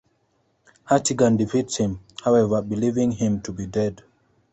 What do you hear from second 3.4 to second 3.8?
to be